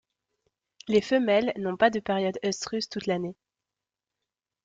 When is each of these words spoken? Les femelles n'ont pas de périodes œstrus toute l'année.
Les 0.87 0.99
femelles 0.99 1.53
n'ont 1.59 1.77
pas 1.77 1.91
de 1.91 1.99
périodes 1.99 2.39
œstrus 2.43 2.89
toute 2.89 3.05
l'année. 3.05 3.35